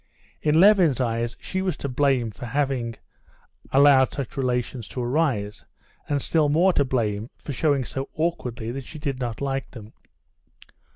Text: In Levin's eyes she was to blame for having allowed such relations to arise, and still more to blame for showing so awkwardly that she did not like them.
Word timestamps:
In 0.41 0.59
Levin's 0.59 0.99
eyes 0.99 1.37
she 1.39 1.61
was 1.61 1.77
to 1.77 1.87
blame 1.87 2.31
for 2.31 2.47
having 2.47 2.95
allowed 3.71 4.11
such 4.11 4.35
relations 4.35 4.87
to 4.87 5.03
arise, 5.03 5.63
and 6.09 6.23
still 6.23 6.49
more 6.49 6.73
to 6.73 6.83
blame 6.83 7.29
for 7.37 7.53
showing 7.53 7.85
so 7.85 8.09
awkwardly 8.15 8.71
that 8.71 8.83
she 8.83 8.97
did 8.97 9.19
not 9.19 9.41
like 9.41 9.69
them. 9.69 9.93